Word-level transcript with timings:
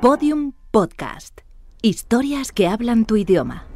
Podium 0.00 0.52
Podcast. 0.70 1.40
Historias 1.82 2.52
que 2.52 2.68
hablan 2.68 3.04
tu 3.04 3.16
idioma. 3.16 3.66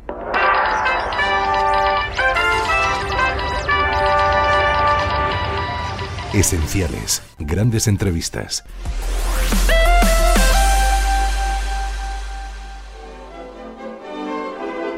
Esenciales. 6.33 7.25
Grandes 7.41 7.89
entrevistas. 7.89 8.63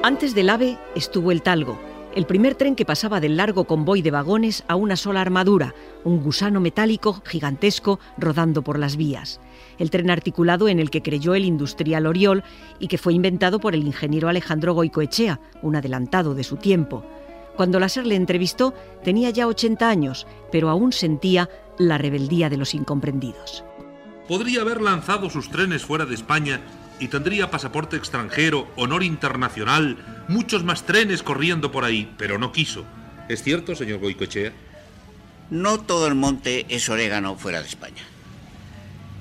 Antes 0.03 0.35
del 0.35 0.51
AVE 0.51 0.77
estuvo 0.95 1.33
el 1.33 1.41
Talgo, 1.41 1.81
el 2.15 2.27
primer 2.27 2.55
tren 2.55 2.77
que 2.77 2.85
pasaba 2.85 3.21
del 3.21 3.37
largo 3.37 3.65
convoy 3.65 4.01
de 4.01 4.13
vagones 4.13 4.65
a 4.69 4.77
una 4.77 4.97
sola 4.97 5.21
armadura, 5.21 5.75
un 6.05 6.23
gusano 6.23 6.61
metálico 6.61 7.23
gigantesco 7.27 7.99
rodando 8.17 8.63
por 8.63 8.79
las 8.79 8.97
vías. 8.97 9.41
El 9.79 9.91
tren 9.91 10.11
articulado 10.11 10.69
en 10.69 10.79
el 10.79 10.91
que 10.91 11.03
creyó 11.03 11.35
el 11.35 11.45
industrial 11.45 12.07
Oriol 12.07 12.45
y 12.79 12.87
que 12.87 12.99
fue 12.99 13.15
inventado 13.15 13.59
por 13.59 13.75
el 13.75 13.85
ingeniero 13.85 14.29
Alejandro 14.29 14.75
Goicoechea, 14.75 15.41
un 15.63 15.75
adelantado 15.75 16.35
de 16.35 16.45
su 16.45 16.57
tiempo. 16.57 17.05
Cuando 17.57 17.81
la 17.81 17.89
SER 17.89 18.07
le 18.07 18.15
entrevistó 18.15 18.75
tenía 19.03 19.31
ya 19.31 19.49
80 19.49 19.89
años, 19.89 20.27
pero 20.53 20.71
aún 20.71 20.93
sentía 20.93 21.49
la 21.79 21.99
rebeldía 21.99 22.49
de 22.49 22.57
los 22.57 22.75
incomprendidos. 22.75 23.65
Podría 24.29 24.63
haber 24.63 24.81
lanzado 24.81 25.31
sus 25.31 25.51
trenes 25.51 25.85
fuera 25.85 26.07
de 26.07 26.15
España 26.15 26.61
y 27.01 27.09
tendría 27.09 27.51
pasaporte 27.51 27.97
extranjero, 27.97 28.69
honor 28.77 29.03
internacional, 29.03 30.25
muchos 30.29 30.65
más 30.65 30.85
trenes 30.87 31.23
corriendo 31.23 31.73
por 31.73 31.85
ahí, 31.85 32.13
pero 32.17 32.39
no 32.39 32.53
quiso. 32.53 32.85
¿Es 33.29 33.43
cierto, 33.43 33.75
señor 33.75 33.99
Goicoechea? 33.99 34.53
No 35.51 35.81
todo 35.81 36.07
el 36.07 36.15
monte 36.15 36.67
es 36.69 36.89
orégano 36.89 37.37
fuera 37.37 37.61
de 37.61 37.69
España. 37.69 38.03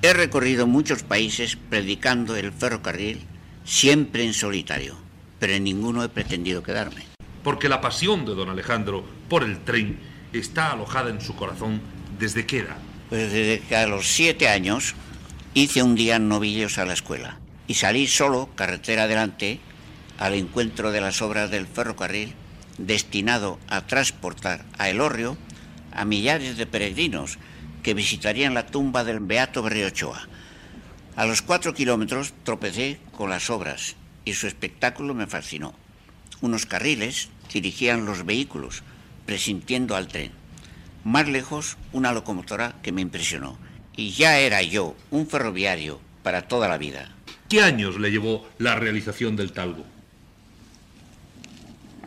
He 0.02 0.12
recorrido 0.12 0.66
muchos 0.66 1.02
países 1.02 1.56
predicando 1.56 2.36
el 2.36 2.52
ferrocarril, 2.52 3.22
siempre 3.64 4.24
en 4.24 4.34
solitario, 4.34 4.96
pero 5.38 5.54
en 5.54 5.64
ninguno 5.64 6.04
he 6.04 6.08
pretendido 6.08 6.62
quedarme. 6.62 7.06
Porque 7.42 7.68
la 7.68 7.80
pasión 7.80 8.24
de 8.24 8.34
don 8.34 8.50
Alejandro 8.50 9.04
por 9.28 9.42
el 9.44 9.58
tren 9.64 9.98
está 10.32 10.72
alojada 10.72 11.10
en 11.10 11.20
su 11.20 11.34
corazón 11.34 11.80
desde 12.18 12.46
qué 12.46 12.58
edad. 12.60 12.76
Pues 13.08 13.32
desde 13.32 13.60
que 13.66 13.76
a 13.76 13.86
los 13.86 14.06
siete 14.06 14.48
años 14.48 14.94
hice 15.52 15.82
un 15.82 15.94
día 15.94 16.18
novillos 16.18 16.78
a 16.78 16.84
la 16.84 16.94
escuela 16.94 17.38
y 17.66 17.74
salí 17.74 18.06
solo, 18.06 18.50
carretera 18.54 19.04
adelante, 19.04 19.60
al 20.18 20.34
encuentro 20.34 20.92
de 20.92 21.00
las 21.00 21.22
obras 21.22 21.50
del 21.50 21.66
ferrocarril 21.66 22.34
destinado 22.78 23.58
a 23.68 23.86
transportar 23.86 24.64
a 24.78 24.88
Elorrio 24.88 25.36
a 25.92 26.04
millares 26.04 26.56
de 26.56 26.66
peregrinos 26.66 27.38
que 27.82 27.94
visitarían 27.94 28.54
la 28.54 28.66
tumba 28.66 29.04
del 29.04 29.20
Beato 29.20 29.62
Berriochoa. 29.62 30.28
A 31.16 31.26
los 31.26 31.42
cuatro 31.42 31.74
kilómetros 31.74 32.32
tropecé 32.42 32.98
con 33.12 33.30
las 33.30 33.50
obras 33.50 33.94
y 34.24 34.34
su 34.34 34.46
espectáculo 34.46 35.14
me 35.14 35.26
fascinó. 35.26 35.74
Unos 36.40 36.66
carriles 36.66 37.28
dirigían 37.52 38.06
los 38.06 38.26
vehículos, 38.26 38.82
presintiendo 39.26 39.94
al 39.94 40.08
tren. 40.08 40.32
Más 41.04 41.28
lejos, 41.28 41.76
una 41.92 42.12
locomotora 42.12 42.74
que 42.82 42.90
me 42.90 43.02
impresionó. 43.02 43.58
Y 43.96 44.10
ya 44.10 44.38
era 44.38 44.62
yo 44.62 44.96
un 45.10 45.28
ferroviario 45.28 46.00
para 46.22 46.48
toda 46.48 46.68
la 46.68 46.78
vida. 46.78 47.14
¿Qué 47.48 47.60
años 47.60 47.98
le 47.98 48.10
llevó 48.10 48.48
la 48.58 48.74
realización 48.74 49.36
del 49.36 49.52
talgo? 49.52 49.84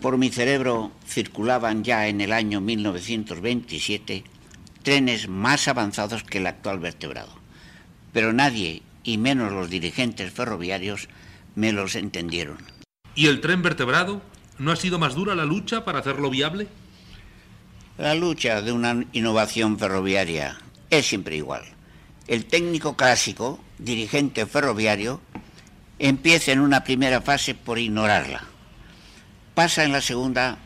Por 0.02 0.18
mi 0.18 0.30
cerebro 0.30 0.92
circulaban 1.08 1.84
ya 1.84 2.08
en 2.08 2.22
el 2.22 2.32
año 2.32 2.62
1927 2.62 4.24
trenes 4.84 5.28
más 5.28 5.68
avanzados 5.68 6.24
que 6.24 6.38
el 6.38 6.48
actual 6.48 6.80
vertebrado, 6.80 7.34
pero 8.14 8.34
nadie, 8.34 8.84
y 9.04 9.18
menos 9.18 9.52
los 9.52 9.70
dirigentes 9.70 10.32
ferroviarios, 10.32 11.08
me 11.56 11.72
los 11.72 11.96
entendieron. 11.96 12.58
¿Y 13.16 13.28
el 13.28 13.42
tren 13.42 13.62
vertebrado? 13.62 14.22
¿No 14.60 14.72
ha 14.72 14.76
sido 14.76 14.98
más 14.98 15.16
dura 15.16 15.36
la 15.36 15.46
lucha 15.46 15.84
para 15.86 16.00
hacerlo 16.00 16.30
viable? 16.30 16.68
La 17.98 18.16
lucha 18.16 18.62
de 18.62 18.72
una 18.72 19.06
innovación 19.12 19.78
ferroviaria 19.80 20.58
es 20.90 21.06
siempre 21.08 21.36
igual. 21.36 21.64
El 22.28 22.46
técnico 22.46 22.96
clásico, 22.96 23.60
dirigente 23.80 24.46
ferroviario, 24.46 25.22
empieza 26.00 26.52
en 26.52 26.60
una 26.60 26.84
primera 26.84 27.22
fase 27.22 27.56
por 27.56 27.80
ignorarla. 27.80 28.44
Pasa 29.54 29.84
en 29.84 29.92
la 29.92 30.02
segunda, 30.02 30.58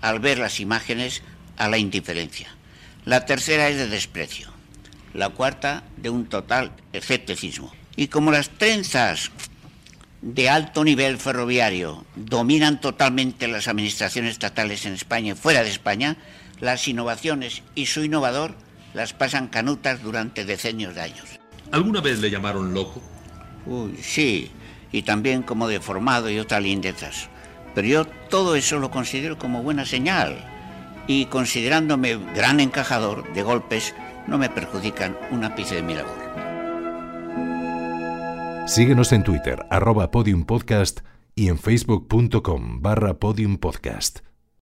al 0.00 0.20
ver 0.20 0.38
las 0.38 0.60
imágenes, 0.60 1.22
a 1.56 1.68
la 1.68 1.78
indiferencia. 1.78 2.48
La 3.04 3.26
tercera 3.26 3.68
es 3.68 3.76
de 3.76 3.88
desprecio. 3.88 4.50
La 5.12 5.30
cuarta, 5.30 5.84
de 5.96 6.10
un 6.10 6.26
total 6.26 6.72
escepticismo. 6.92 7.72
Y 7.96 8.08
como 8.08 8.32
las 8.32 8.50
trenzas 8.50 9.30
de 10.20 10.48
alto 10.48 10.84
nivel 10.84 11.18
ferroviario 11.18 12.04
dominan 12.16 12.80
totalmente 12.80 13.46
las 13.46 13.68
administraciones 13.68 14.32
estatales 14.32 14.86
en 14.86 14.94
España 14.94 15.32
y 15.32 15.36
fuera 15.36 15.62
de 15.62 15.70
España, 15.70 16.16
las 16.60 16.88
innovaciones 16.88 17.62
y 17.74 17.86
su 17.86 18.02
innovador 18.02 18.54
las 18.94 19.12
pasan 19.12 19.48
canutas 19.48 20.02
durante 20.02 20.44
decenios 20.44 20.94
de 20.94 21.02
años. 21.02 21.40
¿Alguna 21.72 22.00
vez 22.00 22.20
le 22.20 22.30
llamaron 22.30 22.72
loco? 22.74 23.00
Uy, 23.66 23.96
sí, 24.00 24.50
y 24.92 25.02
también 25.02 25.42
como 25.42 25.68
deformado 25.68 26.30
y 26.30 26.38
otras 26.38 26.62
lindezas. 26.62 27.28
Pero 27.74 27.88
yo 27.88 28.04
todo 28.04 28.54
eso 28.54 28.78
lo 28.78 28.90
considero 28.90 29.38
como 29.38 29.62
buena 29.62 29.84
señal 29.84 30.36
y 31.06 31.26
considerándome 31.26 32.16
gran 32.34 32.60
encajador 32.60 33.32
de 33.32 33.42
golpes 33.42 33.94
no 34.26 34.38
me 34.38 34.48
perjudican 34.48 35.16
un 35.30 35.44
ápice 35.44 35.76
de 35.76 35.82
mi 35.82 35.94
labor. 35.94 36.24
Síguenos 38.66 39.12
en 39.12 39.24
Twitter, 39.24 39.66
arroba 39.70 40.10
podiumpodcast 40.10 41.00
y 41.34 41.48
en 41.48 41.58
facebook.com 41.58 42.80
barra 42.80 43.14
podiumpodcast. 43.14 44.20